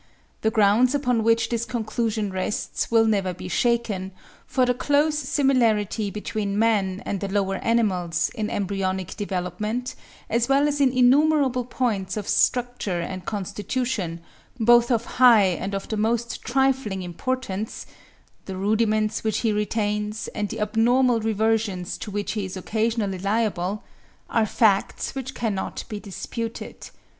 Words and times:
The 0.41 0.49
grounds 0.49 0.95
upon 0.95 1.23
which 1.23 1.49
this 1.49 1.63
conclusion 1.63 2.31
rests 2.31 2.89
will 2.89 3.05
never 3.05 3.35
be 3.35 3.47
shaken, 3.47 4.13
for 4.47 4.65
the 4.65 4.73
close 4.73 5.15
similarity 5.15 6.09
between 6.09 6.57
man 6.57 7.03
and 7.05 7.19
the 7.19 7.27
lower 7.27 7.57
animals 7.57 8.31
in 8.33 8.49
embryonic 8.49 9.15
development, 9.15 9.93
as 10.27 10.49
well 10.49 10.67
as 10.67 10.81
in 10.81 10.91
innumerable 10.91 11.65
points 11.65 12.17
of 12.17 12.27
structure 12.27 12.99
and 12.99 13.27
constitution, 13.27 14.21
both 14.59 14.89
of 14.89 15.05
high 15.21 15.43
and 15.43 15.75
of 15.75 15.87
the 15.89 15.97
most 15.97 16.41
trifling 16.41 17.03
importance,—the 17.03 18.57
rudiments 18.57 19.23
which 19.23 19.41
he 19.41 19.51
retains, 19.53 20.27
and 20.29 20.49
the 20.49 20.61
abnormal 20.61 21.19
reversions 21.19 21.95
to 21.99 22.09
which 22.09 22.31
he 22.31 22.45
is 22.45 22.57
occasionally 22.57 23.19
liable,—are 23.19 24.45
facts 24.47 25.13
which 25.13 25.35
cannot 25.35 25.83
be 25.89 25.99
disputed. 25.99 26.89